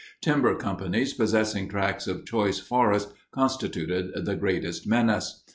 [0.19, 5.43] Timber companies possessing tracts of choice forest constituted the greatest menace.